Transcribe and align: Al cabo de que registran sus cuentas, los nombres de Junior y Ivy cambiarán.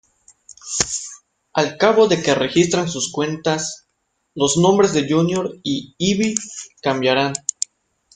Al 1.53 1.77
cabo 1.77 2.07
de 2.07 2.23
que 2.23 2.33
registran 2.33 2.89
sus 2.89 3.11
cuentas, 3.11 3.85
los 4.33 4.57
nombres 4.57 4.93
de 4.93 5.07
Junior 5.07 5.53
y 5.61 5.93
Ivy 5.99 6.33
cambiarán. 6.81 7.33